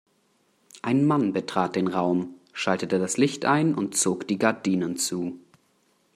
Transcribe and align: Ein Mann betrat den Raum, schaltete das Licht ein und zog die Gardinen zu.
Ein 0.81 1.05
Mann 1.05 1.31
betrat 1.31 1.75
den 1.75 1.85
Raum, 1.87 2.39
schaltete 2.53 2.97
das 2.97 3.17
Licht 3.17 3.45
ein 3.45 3.75
und 3.75 3.95
zog 3.95 4.27
die 4.27 4.39
Gardinen 4.39 4.97
zu. 4.97 5.39